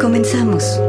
[0.00, 0.80] Comenzamos.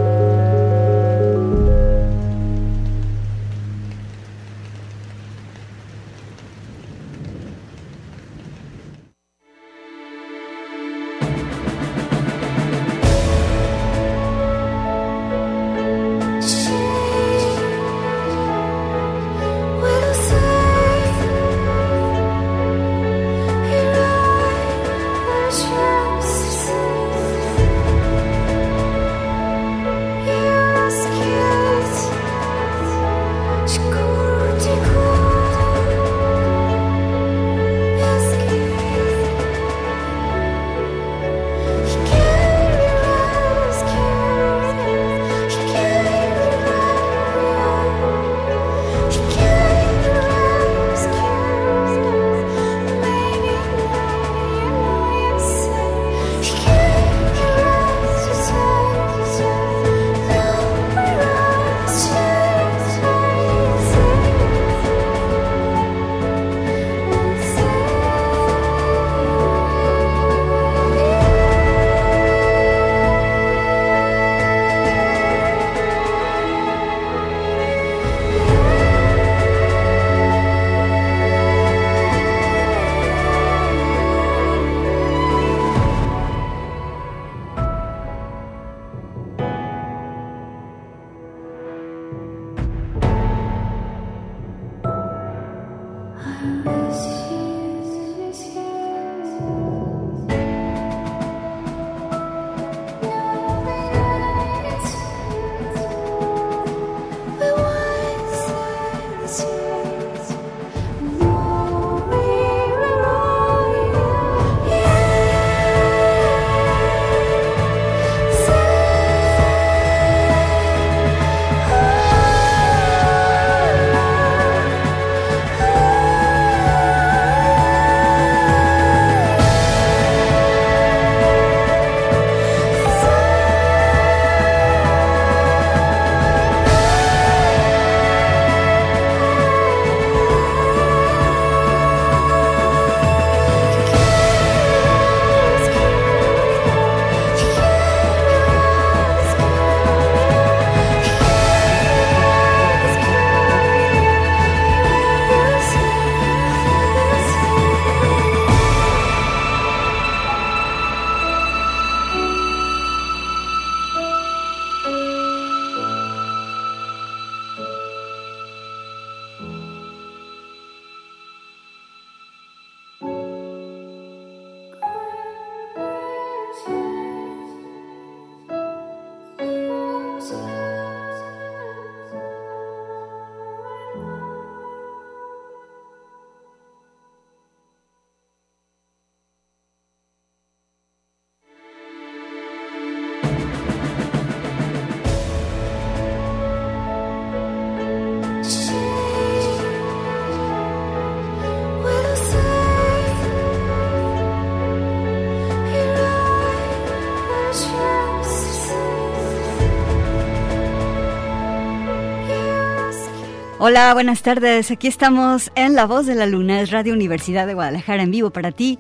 [213.72, 214.70] Hola, buenas tardes.
[214.70, 218.30] Aquí estamos en La Voz de la Luna, es Radio Universidad de Guadalajara en vivo
[218.30, 218.78] para ti.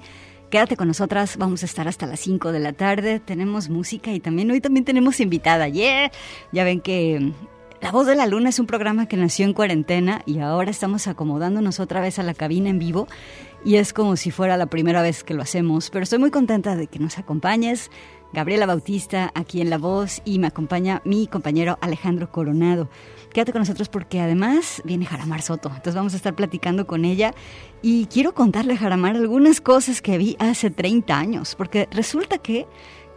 [0.49, 3.21] Quédate con nosotras, vamos a estar hasta las 5 de la tarde.
[3.21, 5.69] Tenemos música y también hoy también tenemos invitada.
[5.69, 6.11] Yeah.
[6.51, 7.31] Ya ven que
[7.81, 11.07] La Voz de la Luna es un programa que nació en cuarentena y ahora estamos
[11.07, 13.07] acomodándonos otra vez a la cabina en vivo
[13.63, 16.75] y es como si fuera la primera vez que lo hacemos, pero estoy muy contenta
[16.75, 17.91] de que nos acompañes.
[18.33, 22.89] Gabriela Bautista aquí en La Voz y me acompaña mi compañero Alejandro Coronado.
[23.33, 25.69] Quédate con nosotros porque además viene Jaramar Soto.
[25.69, 27.33] Entonces vamos a estar platicando con ella
[27.81, 32.67] y quiero contarle a Jaramar algunas cosas que vi hace 30 años, porque resulta que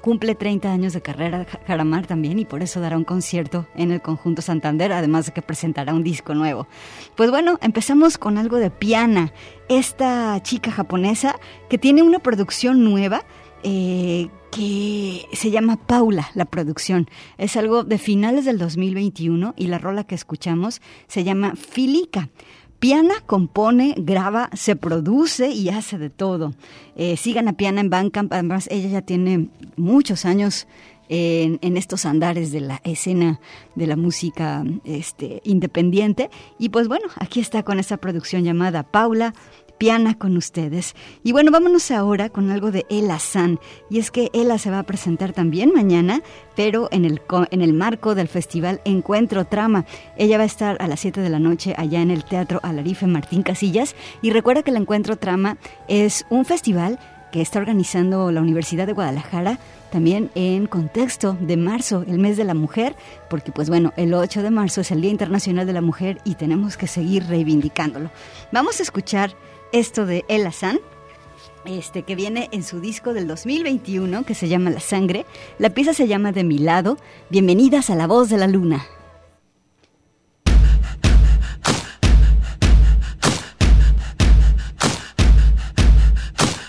[0.04, 4.02] cumple 30 años de carrera Jaramar también y por eso dará un concierto en el
[4.02, 6.68] Conjunto Santander, además de que presentará un disco nuevo.
[7.16, 9.32] Pues bueno, empezamos con algo de Piana,
[9.68, 11.40] esta chica japonesa
[11.70, 13.24] que tiene una producción nueva
[13.64, 17.08] eh, que se llama Paula, la producción.
[17.38, 22.28] Es algo de finales del 2021 y la rola que escuchamos se llama Filica.
[22.78, 26.52] Piana compone, graba, se produce y hace de todo.
[26.96, 30.66] Eh, sigan a Piana en Bandcamp, además ella ya tiene muchos años
[31.08, 33.40] en, estos andares de la escena
[33.74, 36.30] de la música este, independiente.
[36.58, 39.34] Y pues bueno, aquí está con esta producción llamada Paula,
[39.78, 40.94] piana con ustedes.
[41.22, 43.58] Y bueno, vámonos ahora con algo de Ella San.
[43.90, 46.22] Y es que Ella se va a presentar también mañana,
[46.56, 49.84] pero en el, en el marco del festival Encuentro Trama.
[50.16, 53.06] Ella va a estar a las 7 de la noche allá en el Teatro Alarife
[53.06, 53.94] Martín Casillas.
[54.22, 56.98] Y recuerda que el Encuentro Trama es un festival
[57.34, 59.58] que está organizando la Universidad de Guadalajara
[59.90, 62.96] también en contexto de marzo, el mes de la mujer,
[63.30, 66.34] porque pues bueno, el 8 de marzo es el Día Internacional de la Mujer y
[66.34, 68.10] tenemos que seguir reivindicándolo.
[68.50, 69.34] Vamos a escuchar
[69.74, 70.78] esto de El San,
[71.64, 75.26] este, que viene en su disco del 2021 que se llama La Sangre.
[75.58, 76.96] La pieza se llama De mi lado.
[77.28, 78.86] Bienvenidas a La Voz de la Luna.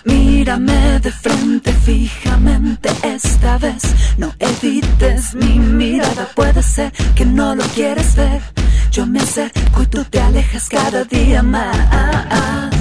[0.04, 3.82] Mírame de frente fijamente esta vez.
[4.18, 8.42] No evites mi mirada, puede ser que no lo quieres ver.
[8.90, 12.75] Yo me acerco y tú te alejas cada día más.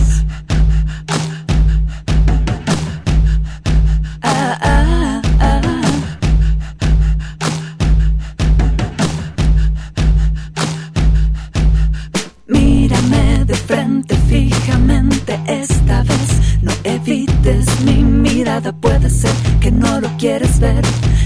[13.66, 16.62] Frente fijamente esta vez.
[16.62, 20.84] No evites mi mirada, puede ser que no lo quieres ver.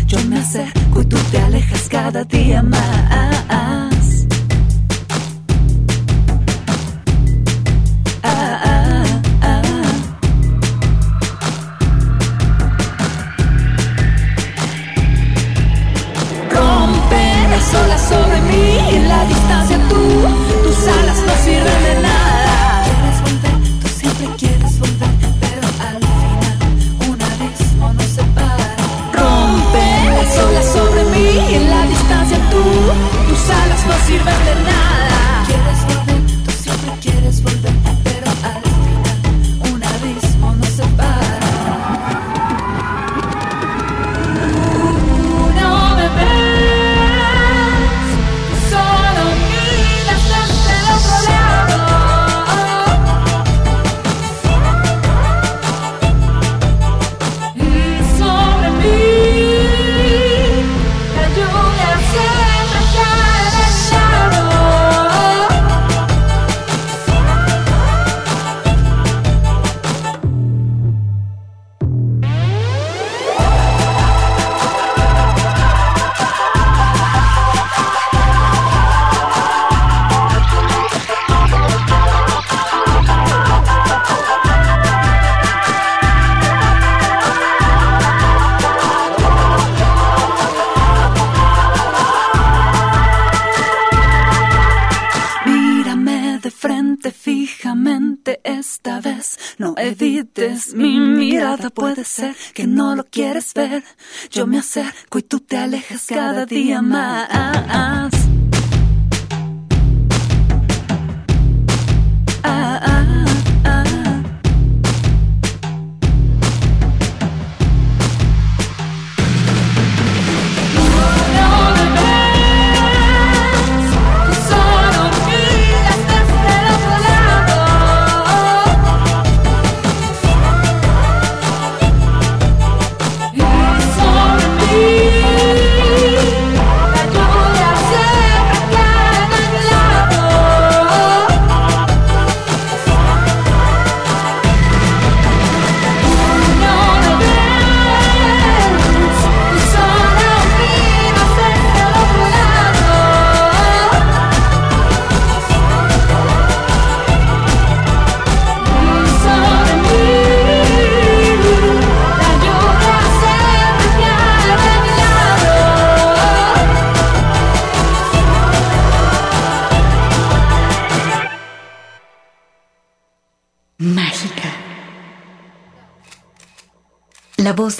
[0.08, 3.89] Yo me acerco y tú te alejas cada día más.
[102.18, 102.68] Yo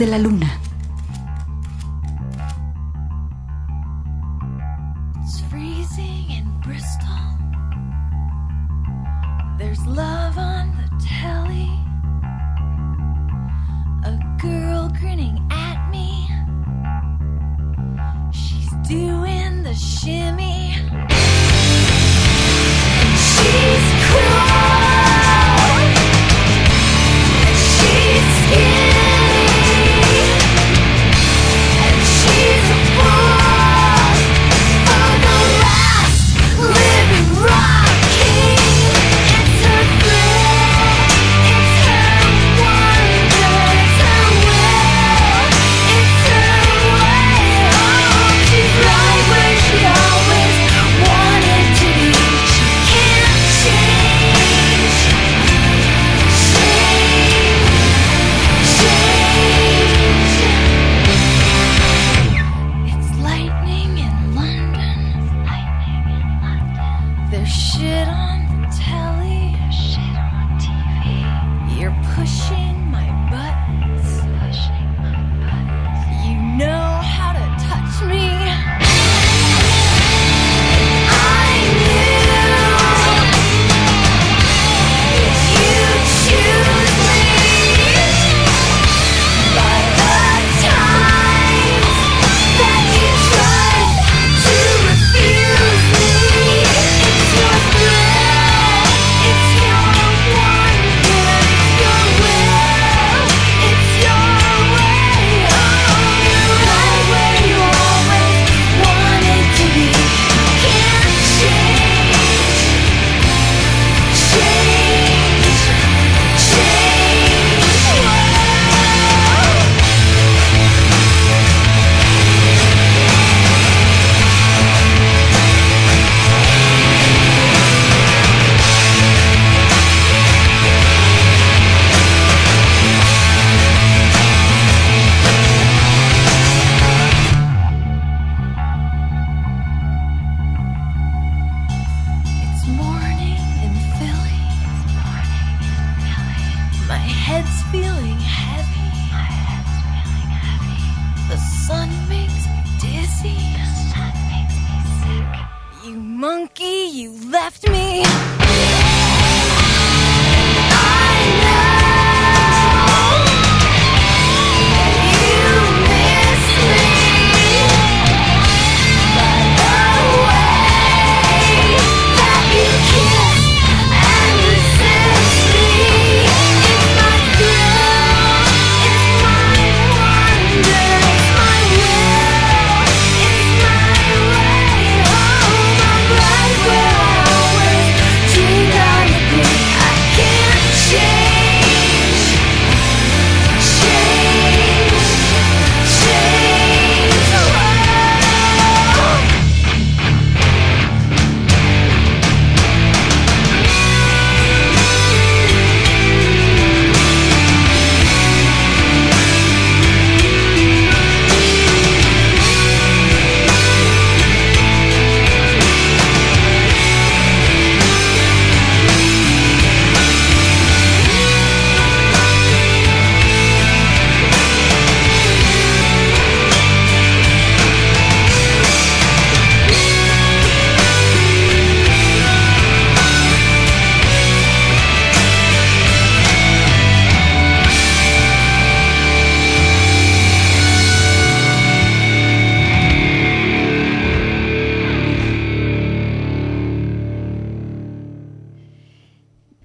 [0.10, 0.59] la luna.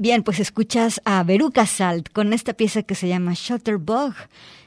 [0.04, 4.12] Bien, pues escuchas a Veruca Salt con esta pieza que se llama Shutterbug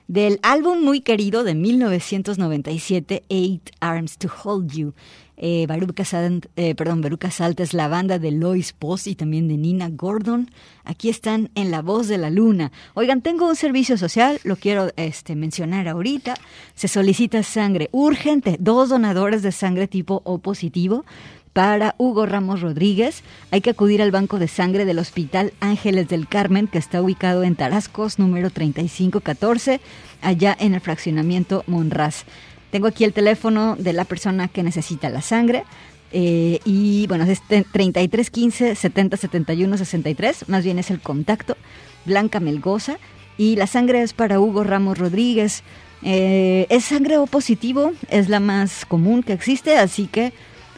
[0.07, 4.93] del álbum muy querido de 1997, Eight Arms to Hold You.
[5.39, 9.47] Eh, Veruca Salt, eh, perdón, Veruca Salt es la banda de Lois Post y también
[9.47, 10.49] de Nina Gordon.
[10.83, 12.71] Aquí están en La Voz de la Luna.
[12.95, 16.33] Oigan, tengo un servicio social, lo quiero este, mencionar ahorita.
[16.73, 21.05] Se solicita sangre urgente, dos donadores de sangre tipo O positivo
[21.57, 23.23] para Hugo Ramos Rodríguez.
[23.49, 27.41] Hay que acudir al banco de sangre del Hospital Ángeles del Carmen, que está ubicado
[27.41, 29.81] en Tarascos, número 3514,
[30.21, 32.25] allá en el fraccionamiento Monraz.
[32.69, 35.63] Tengo aquí el teléfono de la persona que necesita la sangre.
[36.11, 41.57] Eh, y bueno, es 3315 70 71 63, más bien es el contacto,
[42.05, 42.99] Blanca Melgoza.
[43.35, 45.63] Y la sangre es para Hugo Ramos Rodríguez.
[46.03, 50.33] Eh, es sangre O positivo, es la más común que existe, así que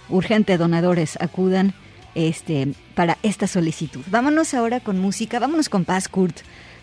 [0.10, 1.74] urgente donadores acudan
[2.16, 4.02] este, para esta solicitud.
[4.08, 6.40] Vámonos ahora con música, vámonos con Paz Kurt.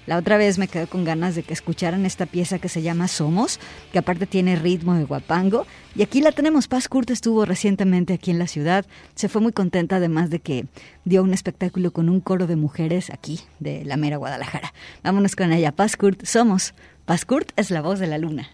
[0.06, 3.08] La otra vez me quedé con ganas de que escucharan esta pieza que se llama
[3.08, 3.58] Somos,
[3.92, 5.66] que aparte tiene ritmo de guapango.
[5.96, 6.68] Y aquí la tenemos.
[6.68, 8.86] Paz Kurt estuvo recientemente aquí en la ciudad.
[9.16, 10.66] Se fue muy contenta, además de que
[11.04, 14.72] dio un espectáculo con un coro de mujeres aquí, de la mera Guadalajara.
[15.02, 15.72] Vámonos con ella.
[15.72, 16.74] Paz Kurt, Somos.
[17.04, 18.48] Paz Kurt es la voz de la luna.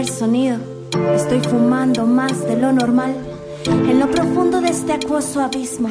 [0.00, 0.58] Primer sonido.
[1.14, 3.14] Estoy fumando más de lo normal.
[3.66, 5.90] En lo profundo de este acuoso abismo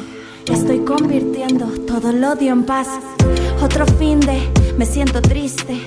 [0.52, 2.88] Estoy convirtiendo todo el odio en paz.
[3.62, 4.42] Otro fin de,
[4.78, 5.78] me siento triste.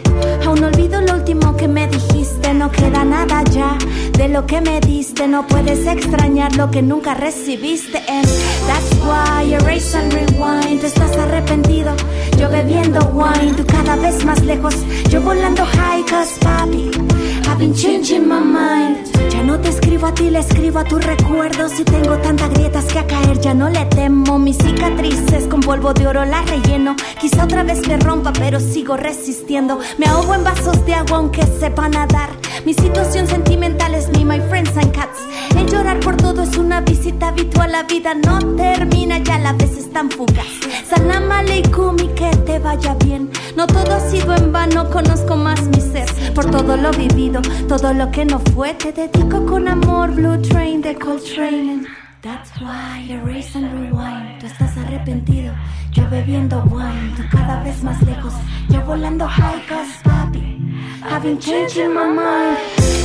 [0.47, 2.55] Aún olvido lo último que me dijiste.
[2.55, 3.77] No queda nada ya
[4.17, 5.27] de lo que me diste.
[5.27, 7.99] No puedes extrañar lo que nunca recibiste.
[8.09, 8.29] And
[8.69, 10.81] that's why erase and rewind.
[10.81, 11.93] Tú estás arrepentido.
[12.39, 13.55] Yo bebiendo wine.
[13.55, 14.77] Tú cada vez más lejos.
[15.09, 17.12] Yo volando high, cause papi.
[17.53, 19.13] I've been changing my mind.
[19.31, 21.79] Ya no te escribo a ti, le escribo a tus recuerdos.
[21.79, 24.39] Y tengo tantas grietas que a caer ya no le temo.
[24.39, 26.97] Mis cicatrices con polvo de oro las relleno.
[27.21, 29.79] Quizá otra vez me rompa, pero sigo resistiendo.
[29.99, 32.31] Me ahogo en vasos de agua aunque sepa nadar.
[32.65, 35.19] Mi situación sentimental es me, my friends and cats.
[35.55, 37.73] El llorar por todo es una visita habitual.
[37.73, 40.47] La vida no termina, ya la vez están fugaz.
[40.89, 43.31] Salam aleikum y que te vaya bien.
[43.57, 46.09] No todo ha sido en vano, conozco más mi ser.
[46.35, 50.13] Por todo lo vivido, todo lo que no fue, te dedico con amor.
[50.13, 51.87] Blue Train de Coltrane.
[52.23, 54.41] That's why erase and rewind.
[54.41, 55.53] Tú estás arrepentido,
[55.91, 57.13] yo bebiendo wine.
[57.17, 58.33] Tú cada vez más lejos,
[58.71, 60.59] yo volando high, cause papi.
[61.05, 62.59] I've been changing my mind.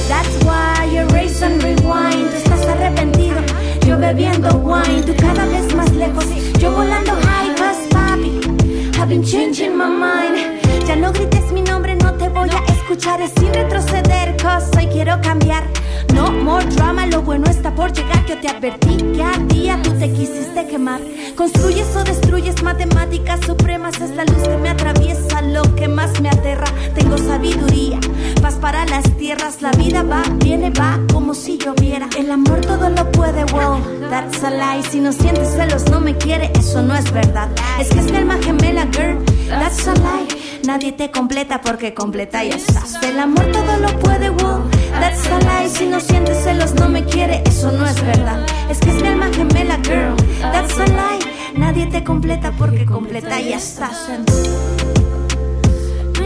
[0.07, 2.29] That's why erase and rewind.
[2.29, 3.41] Tú estás arrepentido,
[3.85, 5.03] yo bebiendo wine.
[5.03, 6.25] Tú cada vez más lejos,
[6.59, 8.39] yo volando high, cause papi.
[8.97, 10.56] I've been changing my mind.
[11.07, 13.21] No grites mi nombre, no te voy a escuchar.
[13.21, 15.63] Es sin retroceder, cause hoy quiero cambiar.
[16.13, 18.25] No more drama, lo bueno está por llegar.
[18.25, 20.99] Yo te advertí que a día tú te quisiste quemar.
[21.37, 24.01] Construyes o destruyes matemáticas supremas.
[24.01, 26.67] Es la luz que me atraviesa, lo que más me aterra.
[26.93, 28.01] Tengo sabiduría,
[28.41, 29.61] paz para las tierras.
[29.61, 32.09] La vida va, viene, va, como si lloviera.
[32.17, 34.83] El amor todo lo puede, wow, that's a lie.
[34.83, 37.47] Si no sientes celos, no me quiere, eso no es verdad.
[37.79, 40.36] Es que es mi alma gemela, girl, that's a lie.
[40.67, 43.01] Nadie te completa porque completa ya estás.
[43.01, 45.69] El amor todo lo puede, wow, that's a lie.
[45.69, 48.45] Si no sientes celos, no me quiere, eso no es verdad.
[48.69, 51.57] Es que es mi alma gemela, girl, that's a lie.
[51.57, 54.09] Nadie te completa porque completa ya estás.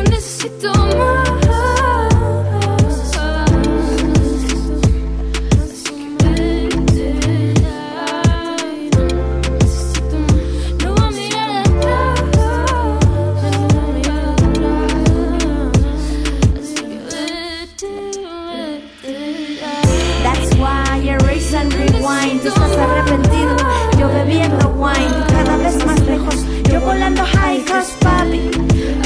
[0.09, 1.40] Necesito más.
[26.83, 28.49] volando high class, papi.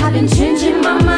[0.01, 1.14] I've been changing my mind.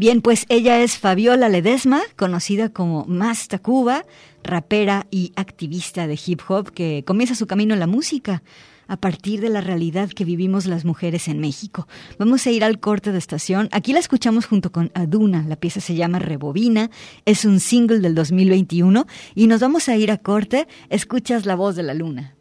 [0.00, 4.06] Bien, pues ella es Fabiola Ledesma, conocida como Masta Cuba,
[4.42, 8.42] rapera y activista de hip hop que comienza su camino en la música
[8.88, 11.86] a partir de la realidad que vivimos las mujeres en México.
[12.18, 13.68] Vamos a ir al corte de estación.
[13.72, 15.44] Aquí la escuchamos junto con Aduna.
[15.46, 16.90] La pieza se llama Rebobina.
[17.26, 20.66] Es un single del 2021 y nos vamos a ir a corte.
[20.88, 22.36] Escuchas la voz de la luna.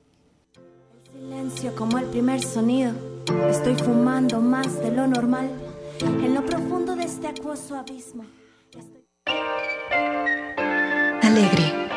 [1.14, 2.94] El silencio como el primer sonido.
[3.50, 5.69] Estoy fumando más de lo normal
[6.02, 8.24] en lo profundo de este acuoso abismo.
[8.78, 9.06] Estoy...
[11.22, 11.90] Alegre,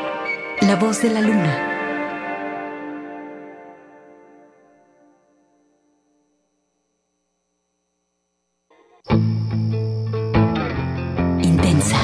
[0.63, 1.69] la voz de la luna.
[11.43, 11.97] Intensa,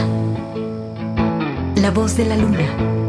[1.76, 3.07] la voz de la luna.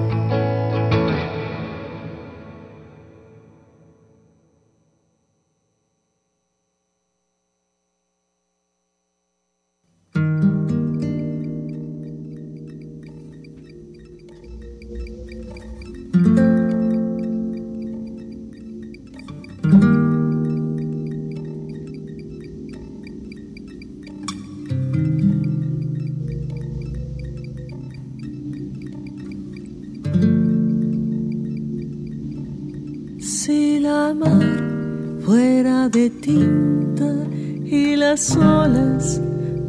[38.19, 39.21] las olas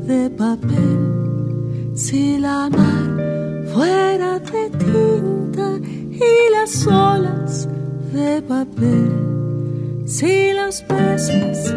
[0.09, 1.93] de papel.
[1.95, 5.79] Si la mar fuera de tinta
[6.11, 7.69] y las olas
[8.13, 10.03] de papel.
[10.05, 11.73] Si los peces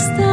[0.00, 0.29] está.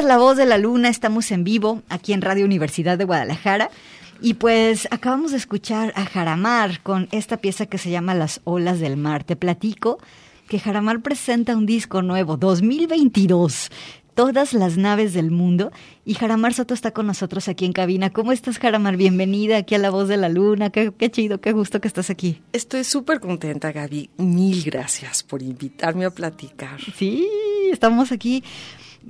[0.00, 3.68] Escuchas la voz de la luna, estamos en vivo aquí en Radio Universidad de Guadalajara.
[4.22, 8.80] Y pues acabamos de escuchar a Jaramar con esta pieza que se llama Las olas
[8.80, 9.24] del mar.
[9.24, 9.98] Te platico
[10.48, 13.70] que Jaramar presenta un disco nuevo, 2022,
[14.14, 15.70] Todas las naves del mundo.
[16.04, 18.10] Y Jaramar Soto está con nosotros aquí en cabina.
[18.10, 18.96] ¿Cómo estás, Jaramar?
[18.96, 20.70] Bienvenida aquí a La Voz de la Luna.
[20.70, 22.40] Qué, qué chido, qué gusto que estás aquí.
[22.52, 24.10] Estoy súper contenta, Gaby.
[24.16, 26.80] Mil gracias por invitarme a platicar.
[26.96, 27.26] Sí,
[27.70, 28.42] estamos aquí.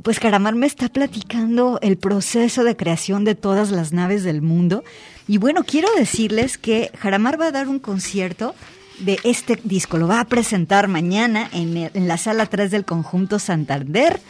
[0.03, 4.85] Pues Jaramar me está platicando el proceso de creación de todas las naves del mundo.
[5.27, 8.55] Y bueno, quiero decirles que Jaramar va a dar un concierto
[9.01, 9.99] de este disco.
[9.99, 14.21] Lo va a presentar mañana en, en la sala 3 del conjunto Santander.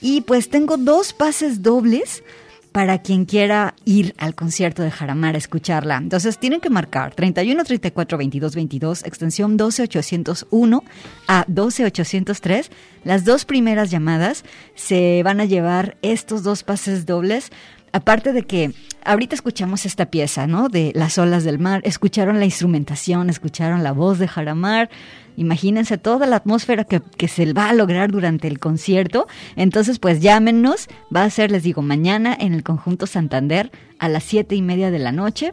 [0.00, 2.24] Y pues tengo dos pases dobles
[2.72, 5.98] para quien quiera ir al concierto de Jaramar a escucharla.
[5.98, 10.84] Entonces tienen que marcar 31 34 22 22, extensión 12801
[11.28, 12.70] a 12803.
[13.04, 17.50] Las dos primeras llamadas se van a llevar estos dos pases dobles.
[17.92, 18.72] Aparte de que
[19.04, 20.70] ahorita escuchamos esta pieza, ¿no?
[20.70, 24.88] De Las olas del mar, escucharon la instrumentación, escucharon la voz de Jaramar.
[25.36, 29.26] Imagínense toda la atmósfera que, que se va a lograr durante el concierto.
[29.56, 30.88] Entonces, pues llámenos.
[31.14, 34.90] Va a ser, les digo, mañana en el conjunto Santander a las siete y media
[34.90, 35.52] de la noche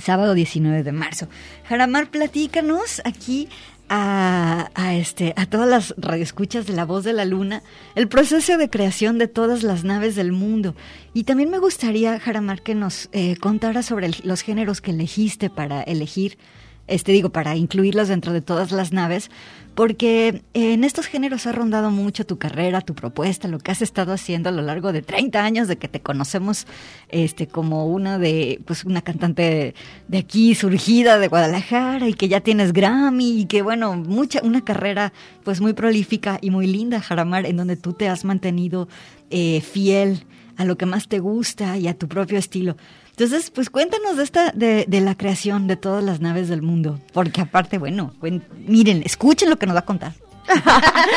[0.00, 1.28] sábado 19 de marzo.
[1.64, 3.48] Jaramar, platícanos aquí
[3.88, 7.62] a, a este, a todas las radioescuchas de La Voz de la Luna
[7.94, 10.74] el proceso de creación de todas las naves del mundo.
[11.14, 15.82] Y también me gustaría, Jaramar, que nos eh, contara sobre los géneros que elegiste para
[15.82, 16.38] elegir,
[16.88, 19.30] este digo, para incluirlos dentro de todas las naves,
[19.74, 24.12] porque en estos géneros ha rondado mucho tu carrera, tu propuesta, lo que has estado
[24.12, 26.66] haciendo a lo largo de 30 años de que te conocemos
[27.10, 29.76] este como una de pues una cantante
[30.08, 34.64] de aquí surgida de Guadalajara y que ya tienes Grammy y que bueno, mucha una
[34.64, 35.12] carrera
[35.44, 38.88] pues muy prolífica y muy linda, Jaramar, en donde tú te has mantenido
[39.30, 42.76] eh, fiel a lo que más te gusta y a tu propio estilo.
[43.18, 47.00] Entonces, pues cuéntanos de esta, de, de la creación de todas las naves del mundo,
[47.12, 50.14] porque aparte, bueno, cuen- miren, escuchen lo que nos va a contar.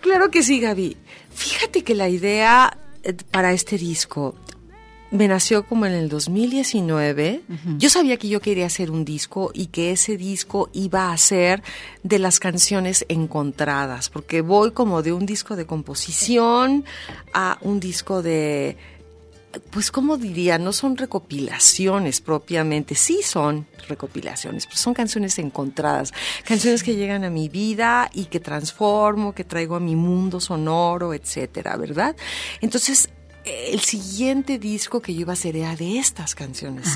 [0.00, 0.96] Claro que sí, Gaby.
[1.30, 4.34] Fíjate que la idea eh, para este disco
[5.10, 7.42] me nació como en el 2019.
[7.78, 11.62] Yo sabía que yo quería hacer un disco y que ese disco iba a ser
[12.02, 16.84] de las canciones encontradas, porque voy como de un disco de composición
[17.32, 18.76] a un disco de
[19.60, 26.12] pues como diría, no son recopilaciones propiamente, sí son recopilaciones, pero son canciones encontradas,
[26.44, 31.14] canciones que llegan a mi vida y que transformo, que traigo a mi mundo sonoro,
[31.14, 32.16] etcétera, ¿verdad?
[32.60, 33.08] Entonces,
[33.44, 36.88] el siguiente disco que yo iba a hacer era de estas canciones.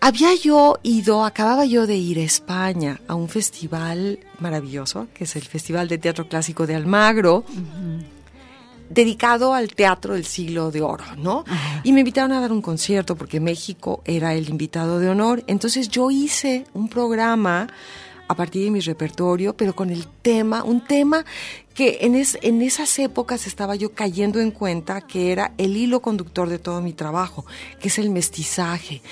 [0.00, 5.34] Había yo ido, acababa yo de ir a España a un festival maravilloso, que es
[5.34, 7.42] el Festival de Teatro Clásico de Almagro,
[8.94, 11.44] dedicado al teatro del siglo de oro, ¿no?
[11.82, 15.42] Y me invitaron a dar un concierto porque México era el invitado de honor.
[15.48, 17.66] Entonces yo hice un programa
[18.26, 21.24] a partir de mi repertorio, pero con el tema, un tema
[21.74, 26.00] que en, es- en esas épocas estaba yo cayendo en cuenta que era el hilo
[26.00, 27.44] conductor de todo mi trabajo,
[27.80, 29.02] que es el mestizaje.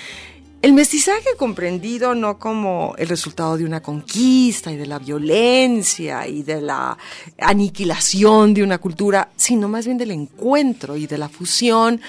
[0.63, 6.41] El mestizaje comprendido no como el resultado de una conquista y de la violencia y
[6.41, 6.97] de la
[7.37, 11.99] aniquilación de una cultura, sino más bien del encuentro y de la fusión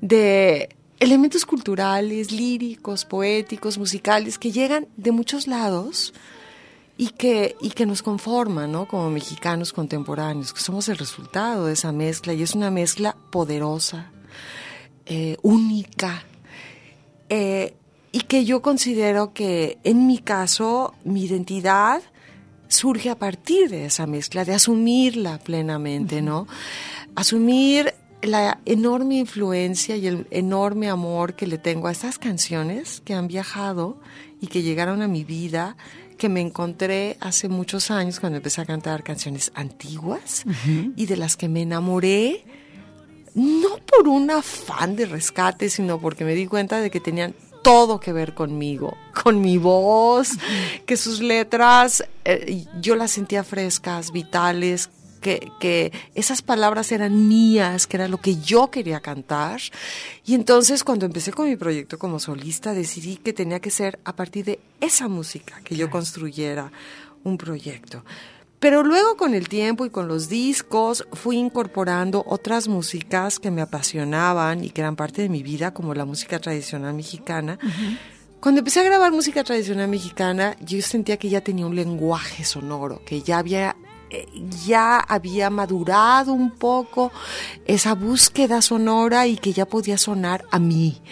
[0.00, 0.68] de
[1.00, 6.14] elementos culturales, líricos, poéticos, musicales, que llegan de muchos lados
[6.96, 8.86] y que, y que nos conforman, ¿no?
[8.86, 14.12] Como mexicanos contemporáneos, que somos el resultado de esa mezcla y es una mezcla poderosa,
[15.06, 16.24] eh, única,
[17.28, 17.74] eh,
[18.16, 22.00] y que yo considero que en mi caso mi identidad
[22.66, 26.48] surge a partir de esa mezcla, de asumirla plenamente, ¿no?
[27.14, 33.12] Asumir la enorme influencia y el enorme amor que le tengo a estas canciones que
[33.12, 34.00] han viajado
[34.40, 35.76] y que llegaron a mi vida,
[36.16, 40.46] que me encontré hace muchos años cuando empecé a cantar canciones antiguas
[40.96, 42.46] y de las que me enamoré
[43.36, 47.34] no por un afán de rescate, sino porque me di cuenta de que tenían
[47.66, 50.30] todo que ver conmigo, con mi voz,
[50.86, 54.88] que sus letras eh, yo las sentía frescas, vitales,
[55.20, 59.60] que, que, esas palabras eran mías, que era lo que yo quería cantar.
[60.24, 64.14] Y entonces cuando empecé con mi proyecto como solista, decidí que tenía que ser a
[64.14, 66.70] partir de esa música que yo construyera
[67.24, 68.04] un proyecto.
[68.58, 73.60] Pero luego con el tiempo y con los discos fui incorporando otras músicas que me
[73.60, 77.58] apasionaban y que eran parte de mi vida, como la música tradicional mexicana.
[78.40, 83.02] Cuando empecé a grabar música tradicional mexicana, yo sentía que ya tenía un lenguaje sonoro,
[83.04, 83.76] que ya había
[84.08, 84.26] eh,
[84.64, 87.10] ya había madurado un poco
[87.66, 91.02] esa búsqueda sonora y que ya podía sonar a mí.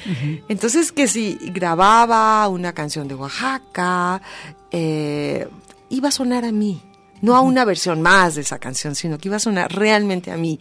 [0.48, 4.22] Entonces que si grababa una canción de Oaxaca,
[4.70, 5.48] eh,
[5.90, 6.80] iba a sonar a mí
[7.24, 10.37] no a una versión más de esa canción, sino que iba a sonar realmente a
[10.37, 10.60] mí.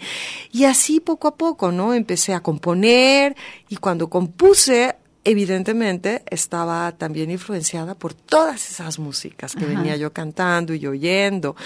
[0.54, 1.94] Y así poco a poco, ¿no?
[1.94, 3.36] Empecé a componer
[3.68, 4.96] y cuando compuse,
[5.26, 11.58] evidentemente estaba también influenciada por todas esas músicas que venía yo cantando y oyendo.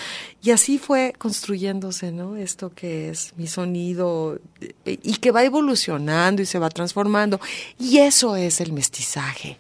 [0.42, 2.36] Y así fue construyéndose, ¿no?
[2.36, 7.40] Esto que es mi sonido eh, y que va evolucionando y se va transformando.
[7.78, 9.60] Y eso es el mestizaje.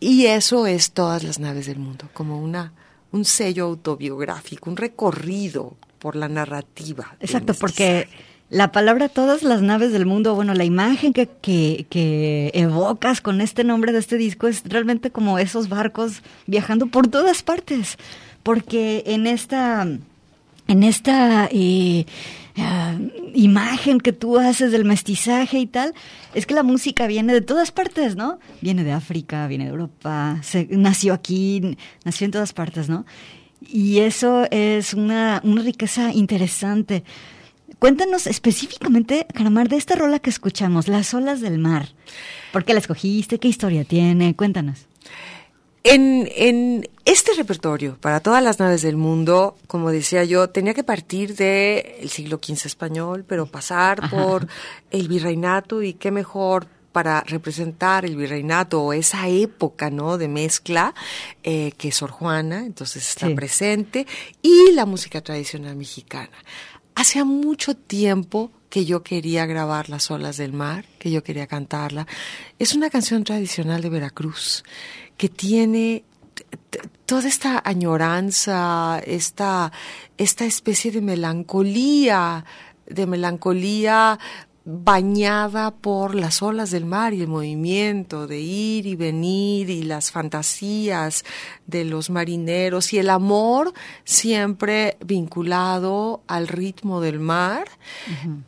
[0.00, 2.72] Y eso es todas las naves del mundo, como una
[3.12, 7.16] un sello autobiográfico, un recorrido por la narrativa.
[7.20, 8.08] Exacto, porque
[8.50, 13.40] la palabra todas las naves del mundo, bueno, la imagen que, que, que, evocas con
[13.40, 17.96] este nombre de este disco es realmente como esos barcos viajando por todas partes,
[18.42, 19.86] porque en esta,
[20.66, 22.06] en esta eh,
[22.60, 25.94] eh, imagen que tú haces del mestizaje y tal,
[26.34, 28.38] es que la música viene de todas partes, ¿no?
[28.60, 33.06] Viene de África, viene de Europa, nació aquí, nació en todas partes, ¿no?
[33.60, 37.04] Y eso es una, una riqueza interesante.
[37.78, 41.88] Cuéntanos específicamente, Caramar, de esta rola que escuchamos, Las olas del mar.
[42.52, 43.38] ¿Por qué la escogiste?
[43.38, 44.34] ¿Qué historia tiene?
[44.34, 44.86] Cuéntanos.
[45.82, 50.84] En, en, este repertorio, para todas las naves del mundo, como decía yo, tenía que
[50.84, 54.46] partir del siglo XV español, pero pasar por
[54.90, 60.94] el virreinato y qué mejor para representar el virreinato o esa época no de mezcla
[61.42, 64.06] eh, que Sor Juana entonces está presente
[64.42, 66.36] y la música tradicional mexicana.
[66.94, 72.06] Hacía mucho tiempo que yo quería grabar las olas del mar que yo quería cantarla.
[72.58, 74.64] Es una canción tradicional de Veracruz
[75.20, 76.02] que tiene
[77.04, 79.70] toda esta añoranza, esta,
[80.16, 82.46] esta especie de melancolía,
[82.86, 84.18] de melancolía
[84.64, 90.10] bañada por las olas del mar y el movimiento de ir y venir y las
[90.10, 91.22] fantasías
[91.66, 97.68] de los marineros y el amor siempre vinculado al ritmo del mar.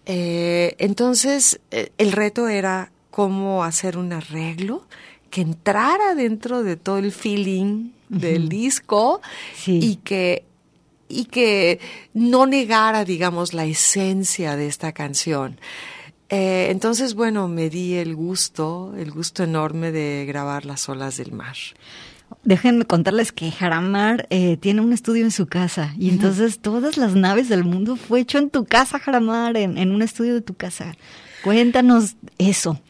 [0.06, 4.86] Eh, entonces, eh, el reto era cómo hacer un arreglo
[5.32, 9.22] que entrara dentro de todo el feeling del disco
[9.66, 10.44] y que
[11.08, 11.80] y que
[12.12, 15.58] no negara, digamos, la esencia de esta canción.
[16.28, 21.32] Eh, entonces, bueno, me di el gusto, el gusto enorme de grabar las olas del
[21.32, 21.56] mar.
[22.44, 27.14] Déjenme contarles que Jaramar eh, tiene un estudio en su casa y entonces todas las
[27.14, 30.54] naves del mundo fue hecho en tu casa, Jaramar, en, en un estudio de tu
[30.54, 30.94] casa.
[31.42, 32.80] Cuéntanos eso.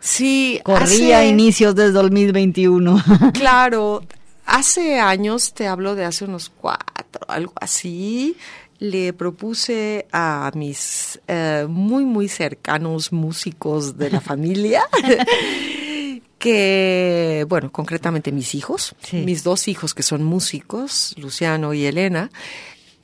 [0.00, 3.02] Sí, corría a inicios del 2021.
[3.34, 4.02] claro,
[4.46, 8.36] hace años, te hablo de hace unos cuatro, algo así,
[8.78, 14.82] le propuse a mis eh, muy, muy cercanos músicos de la familia.
[16.38, 22.30] que, bueno, concretamente mis hijos, mis dos hijos que son músicos, Luciano y Elena,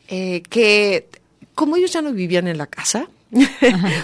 [0.06, 1.08] eh, que
[1.56, 3.08] como ellos ya no vivían en la casa,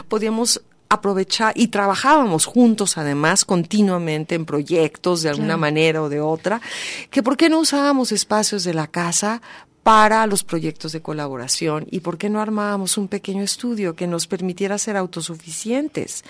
[0.09, 6.61] podíamos aprovechar y trabajábamos juntos además continuamente en proyectos de alguna manera o de otra,
[7.11, 9.41] que por qué no usábamos espacios de la casa
[9.83, 14.27] para los proyectos de colaboración y por qué no armábamos un pequeño estudio que nos
[14.27, 16.23] permitiera ser autosuficientes.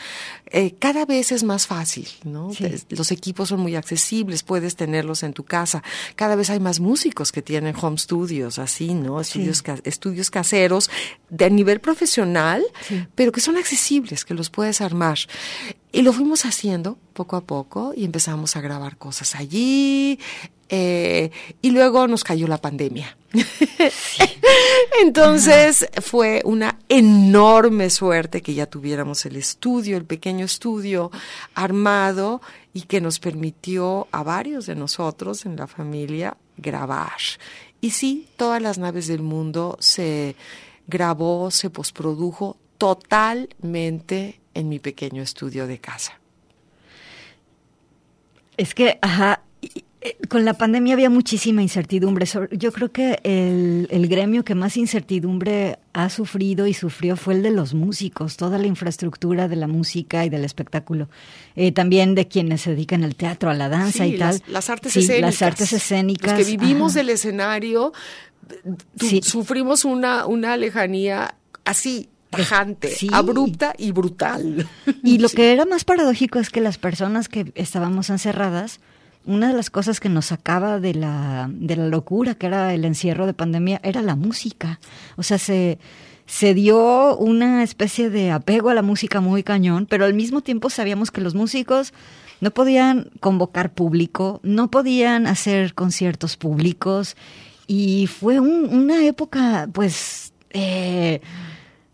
[0.46, 2.52] Eh, cada vez es más fácil, ¿no?
[2.90, 5.82] Los equipos son muy accesibles, puedes tenerlos en tu casa.
[6.14, 9.20] Cada vez hay más músicos que tienen home studios, así, ¿no?
[9.20, 10.88] Estudios, estudios caseros
[11.28, 12.62] de nivel profesional,
[13.14, 15.18] pero que son accesibles, que los puedes armar.
[15.92, 20.20] Y lo fuimos haciendo poco a poco y empezamos a grabar cosas allí.
[20.72, 23.16] Eh, y luego nos cayó la pandemia.
[25.02, 31.10] Entonces fue una enorme suerte que ya tuviéramos el estudio, el pequeño estudio
[31.54, 32.40] armado
[32.72, 37.18] y que nos permitió a varios de nosotros en la familia grabar.
[37.80, 40.36] Y sí, todas las naves del mundo se
[40.86, 46.20] grabó, se posprodujo totalmente en mi pequeño estudio de casa.
[48.56, 49.42] Es que, ajá,
[50.28, 52.26] con la pandemia había muchísima incertidumbre.
[52.52, 57.50] Yo creo que el, gremio que más incertidumbre ha sufrido y sufrió fue el de
[57.50, 61.08] los músicos, toda la infraestructura de la música y del espectáculo.
[61.54, 64.42] Eh, también de quienes se dedican al teatro, a la danza y tal.
[64.46, 65.20] Las artes escénicas.
[65.20, 66.38] Las artes escénicas.
[66.38, 67.92] Los que vivimos del escenario,
[69.22, 71.34] sufrimos una, una lejanía
[71.64, 74.68] así tajante, abrupta y brutal.
[75.02, 78.80] Y lo que era más paradójico es que las personas que estábamos encerradas,
[79.26, 82.84] una de las cosas que nos sacaba de la, de la locura que era el
[82.84, 84.80] encierro de pandemia era la música.
[85.16, 85.78] O sea, se,
[86.26, 90.70] se dio una especie de apego a la música muy cañón, pero al mismo tiempo
[90.70, 91.92] sabíamos que los músicos
[92.40, 97.16] no podían convocar público, no podían hacer conciertos públicos
[97.66, 101.20] y fue una época, pues, eh,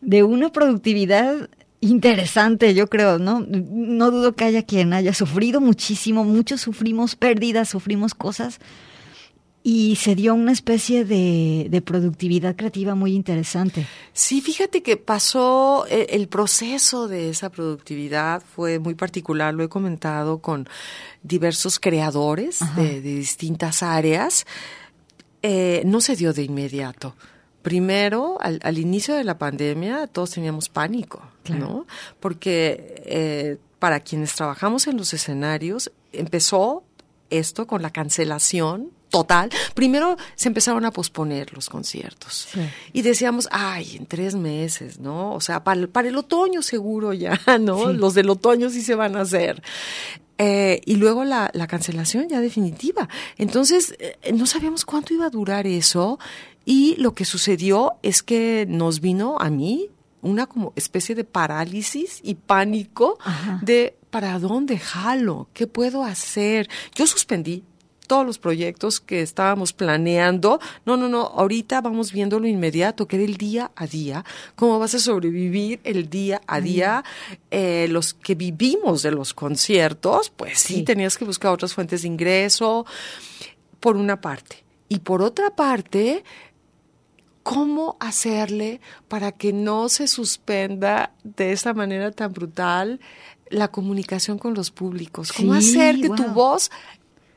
[0.01, 1.51] de una productividad
[1.81, 3.45] interesante, yo creo, ¿no?
[3.49, 8.61] No dudo que haya quien haya sufrido muchísimo, muchos sufrimos pérdidas, sufrimos cosas,
[9.63, 13.85] y se dio una especie de, productividad creativa muy interesante.
[14.13, 19.69] Sí, fíjate que pasó, eh, el, proceso de esa productividad fue muy particular, lo he
[19.69, 20.69] comentado con
[21.25, 24.47] diversos creadores de, distintas áreas,
[25.43, 27.17] eh, no se dio de inmediato
[27.67, 31.85] primero, al, al, inicio de la pandemia, todos teníamos pánico, ¿no?
[32.21, 36.85] Porque eh, para quienes trabajamos en los escenarios, empezó
[37.29, 39.51] esto con la cancelación total.
[39.75, 42.47] Primero se empezaron a posponer los conciertos.
[42.93, 45.33] Y decíamos, ay, en tres meses, ¿no?
[45.33, 47.93] O sea, para, para el otoño seguro ya, ¿no?
[47.93, 49.61] Los del otoño sí se van a hacer.
[50.39, 53.09] Eh, y luego la, la, cancelación ya definitiva.
[53.39, 56.19] Entonces, eh, no sabíamos cuánto iba a durar eso
[56.67, 59.89] y lo que sucedió es que nos vino a mí
[60.21, 63.19] una como especie de parálisis y pánico
[63.63, 65.49] de ¿para dónde jalo?
[65.55, 66.69] ¿Qué puedo hacer?
[66.95, 67.63] Yo suspendí
[68.09, 70.59] todos los proyectos que estábamos planeando.
[70.85, 74.25] No, no, no, ahorita vamos viendo lo inmediato, que era el día a día,
[74.57, 77.05] cómo vas a sobrevivir el día a día.
[77.53, 82.09] Eh, los que vivimos de los conciertos, pues sí, tenías que buscar otras fuentes de
[82.09, 82.87] ingreso,
[83.79, 84.65] por una parte.
[84.89, 86.23] Y por otra parte,
[87.47, 92.99] cómo hacerle para que no se suspenda de esa manera tan brutal
[93.51, 95.33] la comunicación con los públicos.
[95.33, 96.73] ¿Cómo hacer que tu voz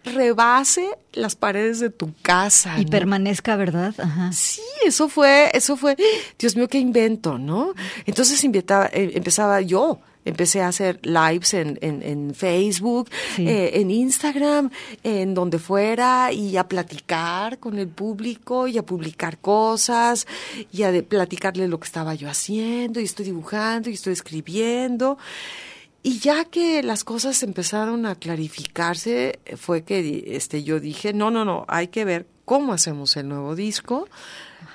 [0.04, 3.94] rebase las paredes de tu casa y permanezca, ¿verdad?
[4.00, 4.32] Ajá.
[4.34, 5.96] Sí, eso fue, eso fue,
[6.40, 7.76] Dios mío, qué invento, ¿no?
[8.08, 14.70] Entonces eh, empezaba yo Empecé a hacer lives en, en, Facebook, eh, en Instagram,
[15.04, 20.28] en donde fuera, y a platicar con el público, y a publicar cosas,
[20.72, 25.18] y a platicarle lo que estaba yo haciendo, y estoy dibujando, y estoy escribiendo.
[26.04, 31.46] Y ya que las cosas empezaron a clarificarse, fue que este, yo dije, no, no,
[31.46, 34.08] no, hay que ver cómo hacemos el nuevo disco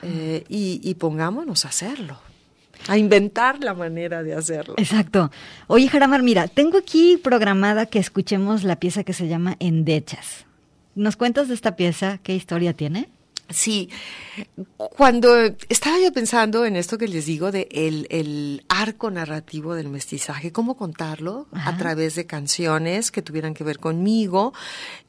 [0.03, 2.23] eh, y, y pongámonos a hacerlo
[2.89, 4.74] a inventar la manera de hacerlo.
[4.76, 5.30] Exacto.
[5.66, 10.47] Oye, Jaramar, mira, tengo aquí programada que escuchemos la pieza que se llama Endechas.
[10.95, 12.18] ¿Nos cuentas de esta pieza?
[12.22, 13.09] ¿Qué historia tiene?
[13.51, 13.91] Sí,
[14.76, 15.37] cuando
[15.68, 20.76] estaba yo pensando en esto que les digo de el, arco narrativo del mestizaje, cómo
[20.76, 24.55] contarlo a través de canciones que tuvieran que ver conmigo,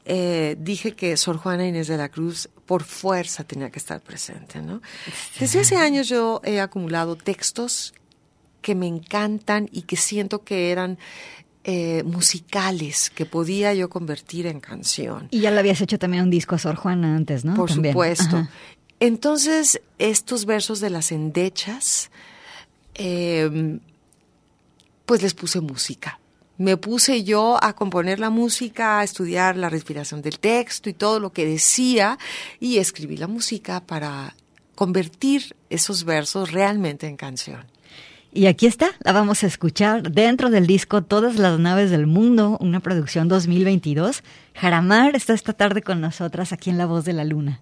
[0.04, 4.60] eh, dije que Sor Juana Inés de la Cruz por fuerza tenía que estar presente,
[4.60, 4.82] ¿no?
[5.38, 7.94] Desde hace años yo he acumulado textos
[8.60, 10.98] que me encantan y que siento que eran
[11.62, 15.28] eh, musicales que podía yo convertir en canción.
[15.30, 17.54] Y ya le habías hecho también un disco a Sor Juana antes, ¿no?
[17.54, 18.48] Por supuesto.
[18.98, 22.10] Entonces, estos versos de las endechas,
[22.94, 23.80] em,
[25.04, 26.18] pues les puse música.
[26.58, 31.20] Me puse yo a componer la música, a estudiar la respiración del texto y todo
[31.20, 32.18] lo que decía,
[32.60, 34.34] y escribí la música para
[34.74, 37.64] convertir esos versos realmente en canción.
[38.32, 42.58] Y aquí está, la vamos a escuchar dentro del disco Todas las naves del mundo,
[42.60, 44.22] una producción 2022.
[44.54, 47.60] Jaramar está esta tarde con nosotras aquí en La Voz de la Luna.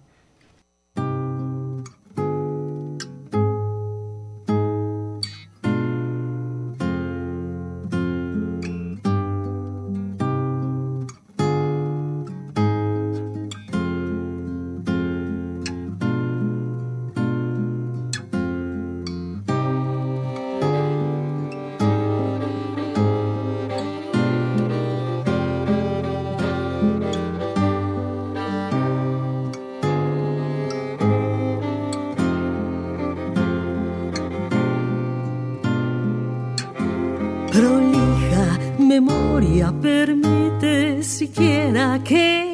[37.55, 42.53] prolija memoria permite siquiera que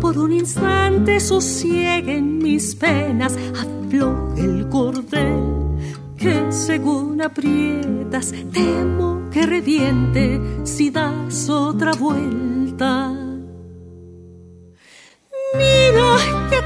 [0.00, 5.76] por un instante sosieguen mis penas, afloje el cordel
[6.16, 13.19] que según aprietas temo que reviente si das otra vuelta.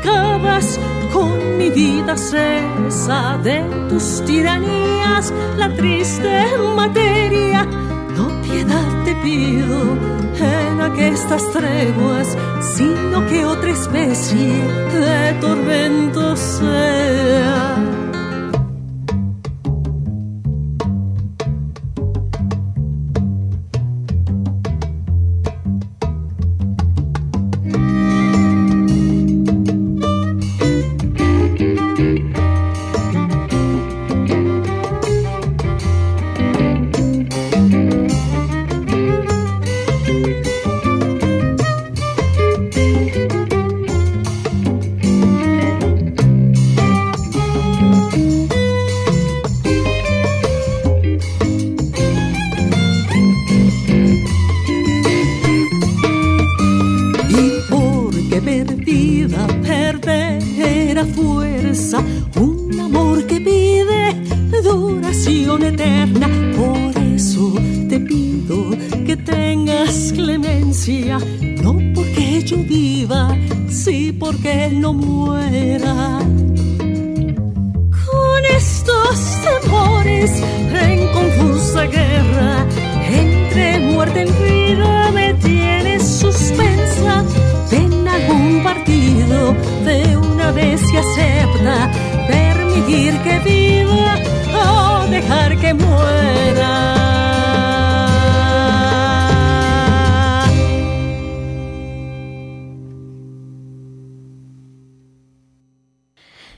[0.05, 0.79] Acabas
[1.13, 7.65] con mi vida cesa de tus tiranías, la triste materia.
[8.17, 9.97] No piedad te pido
[10.39, 12.37] en aquestas treguas,
[12.77, 17.94] sino que otra especie de tormento sea.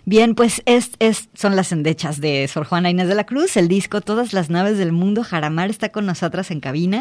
[0.09, 3.67] Bien, pues es, es, son las endechas de Sor Juana Inés de la Cruz, el
[3.67, 5.25] disco Todas las naves del mundo.
[5.25, 7.01] Jaramar está con nosotras en cabina.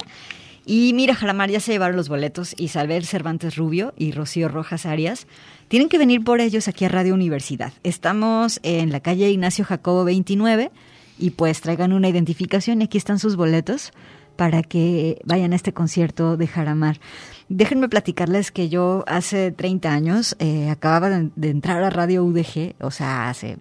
[0.66, 5.28] Y mira, Jaramar ya se llevaron los boletos Isabel Cervantes Rubio y Rocío Rojas Arias.
[5.68, 7.74] Tienen que venir por ellos aquí a Radio Universidad.
[7.84, 10.72] Estamos en la calle Ignacio Jacobo 29
[11.18, 13.92] y pues traigan una identificación y aquí están sus boletos
[14.36, 17.00] para que vayan a este concierto de Jaramar.
[17.48, 22.92] Déjenme platicarles que yo hace 30 años eh, acababa de, entrar a Radio UDG, o
[22.92, 23.58] sea, hace...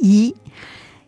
[0.00, 0.34] Y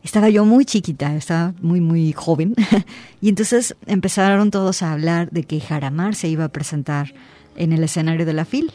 [0.02, 2.54] estaba yo muy chiquita, estaba muy, muy joven.
[3.20, 7.14] y entonces empezaron todos a hablar de que Jaramar se iba a presentar
[7.56, 8.72] en el escenario de la FIL.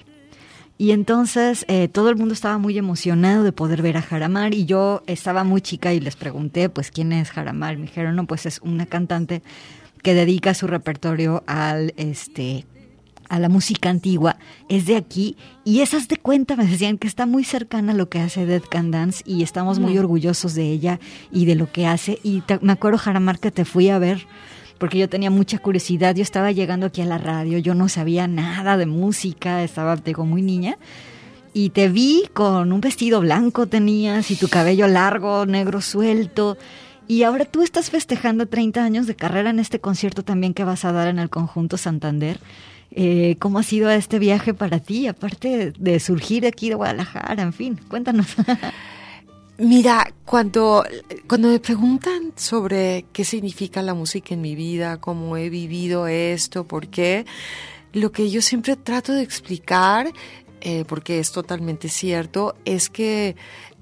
[0.81, 4.65] Y entonces eh, todo el mundo estaba muy emocionado de poder ver a Jaramar y
[4.65, 7.77] yo estaba muy chica y les pregunté, pues, ¿quién es Jaramar?
[7.77, 9.43] Me dijeron, no, pues es una cantante
[10.01, 12.65] que dedica su repertorio al este
[13.29, 14.37] a la música antigua
[14.69, 18.09] es de aquí y esas de cuenta me decían que está muy cercana a lo
[18.09, 20.99] que hace Dead Can Dance y estamos muy orgullosos de ella
[21.31, 22.17] y de lo que hace.
[22.23, 24.25] Y me acuerdo Jaramar que te fui a ver
[24.81, 28.27] porque yo tenía mucha curiosidad, yo estaba llegando aquí a la radio, yo no sabía
[28.27, 30.79] nada de música, estaba digo muy niña
[31.53, 36.57] y te vi con un vestido blanco tenías y tu cabello largo, negro suelto
[37.07, 40.83] y ahora tú estás festejando 30 años de carrera en este concierto también que vas
[40.83, 42.39] a dar en el conjunto Santander.
[42.89, 47.43] Eh, ¿Cómo ha sido este viaje para ti, aparte de surgir aquí de Guadalajara?
[47.43, 48.35] En fin, cuéntanos.
[49.63, 50.83] Mira, cuando,
[51.27, 56.65] cuando me preguntan sobre qué significa la música en mi vida, cómo he vivido esto,
[56.65, 57.27] por qué,
[57.93, 60.11] lo que yo siempre trato de explicar,
[60.61, 63.35] eh, porque es totalmente cierto, es que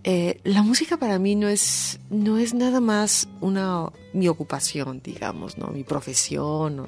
[0.03, 5.57] eh, la música para mí no es, no es nada más una, mi ocupación, digamos,
[5.57, 5.67] ¿no?
[5.67, 6.87] Mi profesión,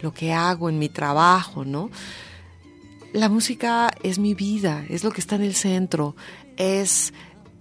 [0.00, 1.90] lo que hago en mi trabajo, ¿no?
[3.12, 6.16] La música es mi vida, es lo que está en el centro,
[6.56, 7.12] es,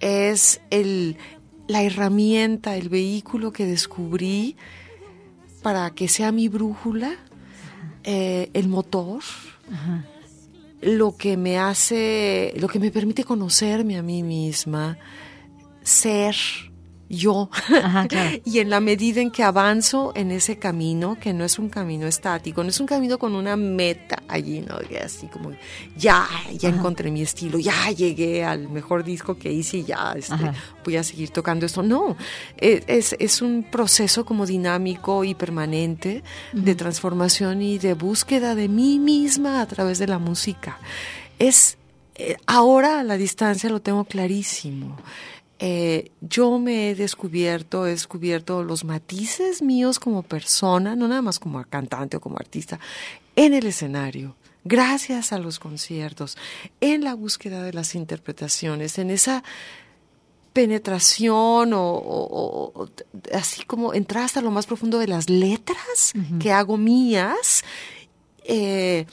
[0.01, 1.17] es el,
[1.67, 4.57] la herramienta, el vehículo que descubrí
[5.61, 7.15] para que sea mi brújula,
[8.03, 9.21] eh, el motor,
[10.81, 14.97] lo que me hace, lo que me permite conocerme a mí misma,
[15.83, 16.35] ser
[17.11, 17.49] yo.
[18.45, 22.07] y en la medida en que avanzo en ese camino, que no es un camino
[22.07, 24.75] estático, no es un camino con una meta allí, ¿no?
[25.03, 25.51] Así como,
[25.97, 30.35] ya, ya encontré mi estilo, ya llegué al mejor disco que hice y ya este,
[30.83, 31.83] voy a seguir tocando esto.
[31.83, 32.15] No,
[32.57, 38.67] e, es, es, un proceso como dinámico y permanente de transformación y de búsqueda de
[38.67, 40.79] mí misma a través de la música.
[41.39, 41.77] Es,
[42.15, 44.97] eh, ahora a la distancia lo tengo clarísimo
[45.63, 51.37] eh, yo me he descubierto, he descubierto los matices míos como persona, no nada más
[51.37, 52.79] como cantante o como artista,
[53.35, 56.35] en el escenario, gracias a los conciertos,
[56.79, 59.43] en la búsqueda de las interpretaciones, en esa
[60.51, 62.89] penetración o,
[63.31, 67.63] así como entrar hasta lo más profundo de las letras que hago mías,
[68.45, 69.05] eh,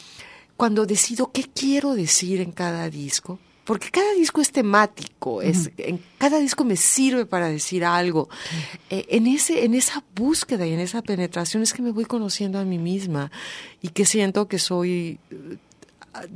[0.56, 3.38] cuando decido qué quiero decir en cada disco,
[3.68, 8.30] porque cada disco es temático, es, en cada disco me sirve para decir algo.
[8.88, 12.58] Eh, en, ese, en esa búsqueda y en esa penetración es que me voy conociendo
[12.58, 13.30] a mí misma
[13.82, 15.58] y que siento que soy eh,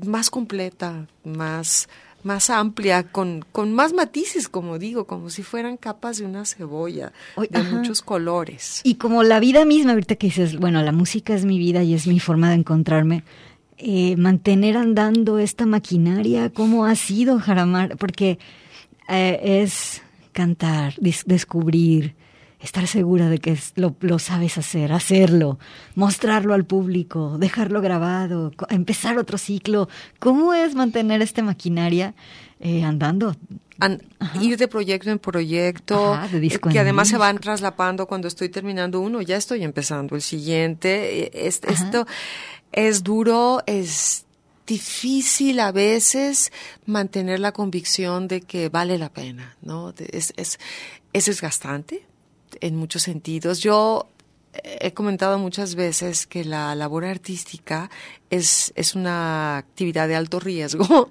[0.05, 1.89] más completa, más
[2.23, 7.13] más amplia, con, con más matices, como digo, como si fueran capas de una cebolla,
[7.51, 8.81] de muchos colores.
[8.85, 11.95] Y como la vida misma, ahorita que dices, bueno, la música es mi vida y
[11.95, 13.25] es mi forma de encontrarme,
[13.79, 17.97] eh, mantener andando esta maquinaria, ¿cómo ha sido, Jaramar?
[17.97, 18.39] Porque
[19.09, 20.03] eh, es
[20.33, 22.15] cantar, descubrir,
[22.61, 25.59] estar segura de que lo, lo, sabes hacer, hacerlo,
[25.95, 29.89] mostrarlo al público, dejarlo grabado, empezar otro ciclo.
[30.19, 32.15] ¿Cómo es mantener esta maquinaria
[32.61, 33.37] eh, andando?
[34.41, 39.21] ir de proyecto en proyecto, eh, que además se van traslapando cuando estoy terminando uno,
[39.23, 41.47] ya estoy empezando el siguiente.
[41.47, 42.07] Esto
[42.73, 44.25] es duro, es
[44.67, 46.53] difícil a veces
[46.87, 49.93] mantener la convicción de que vale la pena, ¿no?
[49.99, 50.59] Es, es,
[51.13, 52.07] es desgastante,
[52.61, 53.61] en muchos sentidos.
[53.61, 54.09] Yo
[54.53, 57.91] he comentado muchas veces que la labor artística
[58.31, 61.11] es, es una actividad de alto riesgo.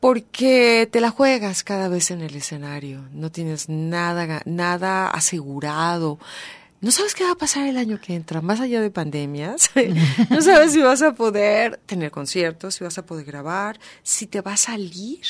[0.00, 6.20] Porque te la juegas cada vez en el escenario, no tienes nada, nada asegurado,
[6.80, 9.70] no sabes qué va a pasar el año que entra, más allá de pandemias.
[10.30, 14.40] no sabes si vas a poder tener conciertos, si vas a poder grabar, si te
[14.40, 15.26] va a salir,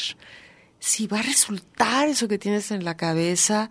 [0.78, 3.70] si va a resultar eso que tienes en la cabeza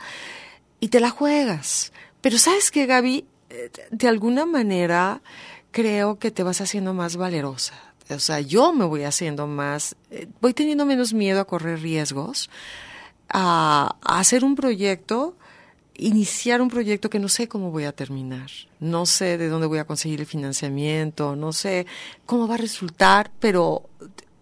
[0.80, 1.94] y te la juegas.
[2.22, 5.22] Pero sabes que, Gaby, eh, de alguna manera
[5.72, 7.76] creo que te vas haciendo más valerosa.
[8.10, 12.50] O sea, yo me voy haciendo más, eh, voy teniendo menos miedo a correr riesgos,
[13.30, 15.36] a, a hacer un proyecto,
[15.98, 19.80] iniciar un proyecto que no sé cómo voy a terminar, no sé de dónde voy
[19.80, 21.86] a conseguir el financiamiento, no sé
[22.26, 23.90] cómo va a resultar, pero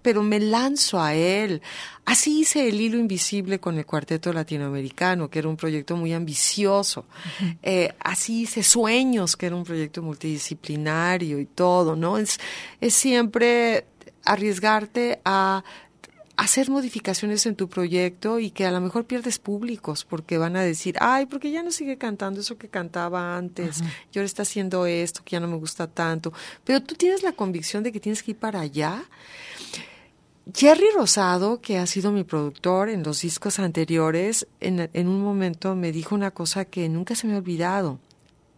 [0.05, 1.63] pero me lanzo a él.
[2.05, 7.05] Así hice el hilo invisible con el cuarteto latinoamericano, que era un proyecto muy ambicioso.
[7.63, 12.19] Eh, así hice Sueños, que era un proyecto multidisciplinario y todo, ¿no?
[12.19, 12.39] Es,
[12.79, 13.85] es siempre
[14.23, 15.63] arriesgarte a
[16.37, 20.61] hacer modificaciones en tu proyecto y que a lo mejor pierdes públicos porque van a
[20.61, 23.81] decir, ay, porque ya no sigue cantando eso que cantaba antes,
[24.11, 26.33] y ahora está haciendo esto que ya no me gusta tanto,
[26.63, 29.05] pero tú tienes la convicción de que tienes que ir para allá
[30.53, 35.75] Jerry Rosado, que ha sido mi productor en los discos anteriores, en, en un momento
[35.75, 37.99] me dijo una cosa que nunca se me ha olvidado.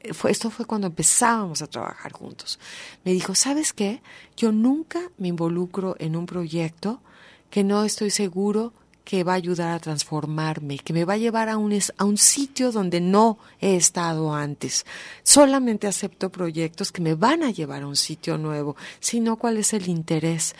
[0.01, 2.59] Eh, fue, esto fue cuando empezábamos a trabajar juntos.
[3.05, 4.01] Me dijo, ¿sabes qué?
[4.35, 6.99] Yo nunca me involucro en un proyecto
[7.49, 8.73] que no estoy seguro
[9.07, 12.17] que va a ayudar a transformarme, que me va a llevar a un, a un
[12.17, 14.85] sitio donde no he estado antes.
[15.23, 19.71] Solamente acepto proyectos que me van a llevar a un sitio nuevo, sino cuál es
[19.71, 20.55] el interés.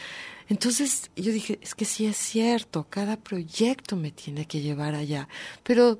[0.48, 5.28] Entonces yo dije, es que sí es cierto, cada proyecto me tiene que llevar allá.
[5.64, 6.00] Pero,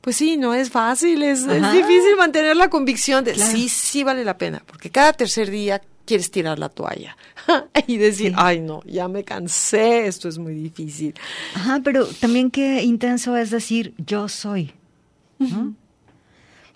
[0.00, 4.38] pues sí, no es fácil, es, difícil mantener la convicción de sí, sí vale la
[4.38, 7.16] pena, porque cada tercer día quieres tirar la toalla
[7.86, 11.14] y decir, ay no, ya me cansé, esto es muy difícil.
[11.54, 14.72] Ajá, pero también qué intenso es decir, yo soy.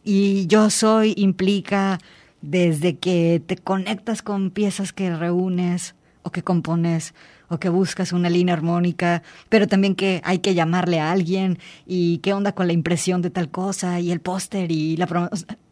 [0.02, 1.98] Y yo soy implica
[2.40, 7.12] desde que te conectas con piezas que reúnes o que compones
[7.48, 12.18] o que buscas una línea armónica, pero también que hay que llamarle a alguien y
[12.18, 15.06] qué onda con la impresión de tal cosa y el póster y la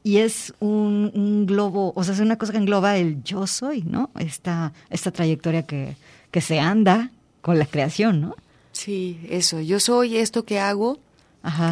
[0.03, 4.11] y es un, globo, o sea, es una cosa que engloba el yo soy, ¿no?
[4.19, 5.97] Esta, esta trayectoria que,
[6.31, 7.11] que se anda
[7.41, 8.37] con la creación, ¿no?
[8.73, 10.99] Sí, eso, yo soy esto que hago,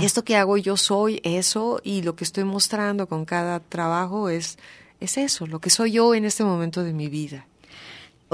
[0.03, 4.59] esto que hago yo soy eso y lo que estoy mostrando con cada trabajo es,
[5.01, 7.47] es eso, lo que soy yo en este momento de mi vida.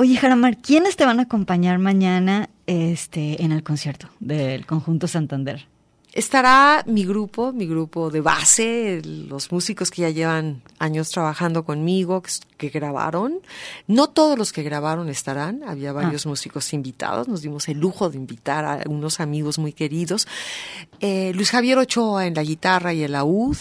[0.01, 5.66] Oye, Jaramar, ¿quiénes te van a acompañar mañana este, en el concierto del Conjunto Santander?
[6.12, 12.22] Estará mi grupo, mi grupo de base, los músicos que ya llevan años trabajando conmigo,
[12.57, 13.40] que, grabaron.
[13.88, 16.28] No todos los que grabaron estarán, había varios ah.
[16.28, 20.28] músicos invitados, nos dimos el lujo de invitar a unos amigos muy queridos.
[21.01, 23.57] Eh, Luis Javier Ochoa en la guitarra y el laúd,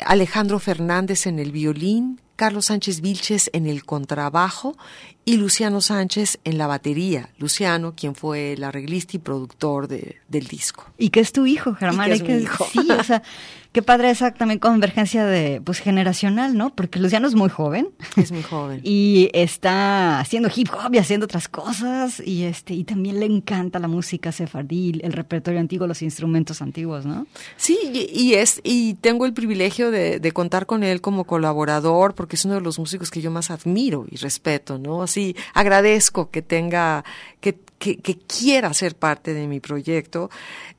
[0.00, 4.76] Alejandro Fernández en el violín, Carlos Sánchez Vilches en el contrabajo
[5.24, 7.28] y Luciano Sánchez en la batería.
[7.38, 10.84] Luciano, quien fue el arreglista y productor de, del disco.
[10.98, 12.12] Y que es tu hijo, Germán.
[12.12, 12.66] Y que es mi hijo.
[12.72, 13.22] Sí, o sea,
[13.70, 16.74] qué padre esa también convergencia de, pues, generacional, ¿no?
[16.74, 17.90] Porque Luciano es muy joven.
[18.16, 18.80] Es muy joven.
[18.92, 22.20] Y está haciendo hip hop y haciendo otras cosas.
[22.24, 27.06] Y este, y también le encanta la música sefardí, el repertorio antiguo, los instrumentos antiguos,
[27.06, 27.26] ¿no?
[27.56, 32.14] Sí, y, y es, y tengo el privilegio de, de contar con él como colaborador,
[32.14, 35.00] porque es uno de los músicos que yo más admiro y respeto, ¿no?
[35.12, 37.04] Así, agradezco que tenga,
[37.42, 40.30] que, que, quiera ser parte de mi proyecto.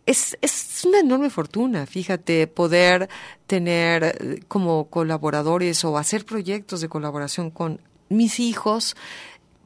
[0.08, 3.10] Es, es una enorme fortuna, fíjate, poder
[3.46, 7.80] tener eh, como colaboradores o hacer proyectos de colaboración con
[8.10, 8.96] mis hijos,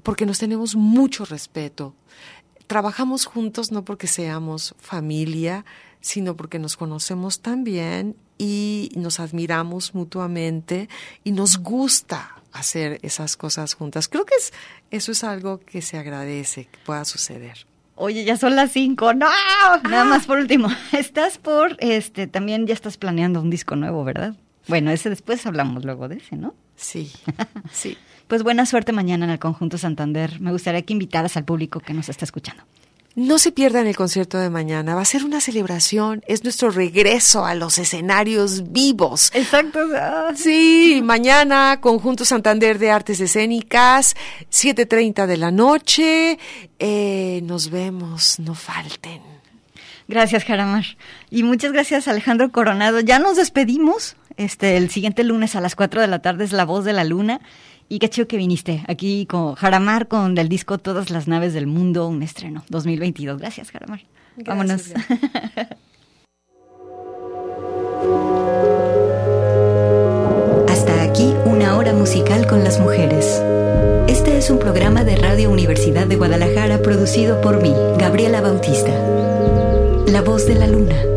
[0.04, 1.96] porque nos tenemos mucho respeto.
[2.68, 5.64] Trabajamos juntos no porque seamos familia,
[6.02, 10.90] sino porque nos conocemos tan bien y nos admiramos mutuamente
[11.24, 14.08] y nos gusta hacer esas cosas juntas.
[14.08, 14.54] Creo que es,
[14.92, 17.66] eso es algo que se agradece que pueda suceder.
[17.96, 19.14] Oye, ya son las cinco.
[19.14, 19.28] No,
[19.90, 20.70] nada más por último.
[20.92, 24.36] Estás por, este, también ya estás planeando un disco nuevo, ¿verdad?
[24.68, 26.54] Bueno, ese después hablamos luego de ese, ¿no?
[26.76, 27.12] Sí,
[27.72, 27.98] sí.
[28.28, 30.40] Pues buena suerte mañana en el Conjunto Santander.
[30.40, 32.64] Me gustaría que invitaras al público que nos está escuchando.
[33.18, 34.94] No se pierdan el concierto de mañana.
[34.94, 36.22] Va a ser una celebración.
[36.28, 39.32] Es nuestro regreso a los escenarios vivos.
[39.34, 39.80] Exacto.
[40.36, 44.16] Sí, mañana Conjunto Santander de Artes Escénicas,
[44.52, 46.38] 7.30 de la noche.
[46.78, 49.24] Eh, nos vemos, no falten.
[50.08, 50.86] Gracias, Jaramar.
[51.32, 53.00] Y muchas gracias, Alejandro Coronado.
[53.00, 54.16] Ya nos despedimos.
[54.36, 57.04] Este, el siguiente lunes a las 4 de la tarde es La Voz de la
[57.04, 57.42] Luna.
[57.90, 61.68] Y qué chido que viniste aquí con Jaramar, con el disco Todas las Naves del
[61.68, 63.40] Mundo, un estreno 2022.
[63.40, 64.02] Gracias, Jaramar.
[64.36, 64.92] Gracias, Vámonos.
[70.70, 73.42] Hasta aquí una hora musical con las mujeres.
[74.08, 78.92] Este es un programa de Radio Universidad de Guadalajara producido por mí, Gabriela Bautista.
[80.08, 81.17] La voz de la luna.